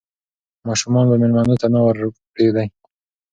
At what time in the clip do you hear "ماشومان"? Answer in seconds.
0.67-1.05